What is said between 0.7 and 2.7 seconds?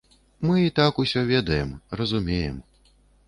так усё ведаем, разумеем.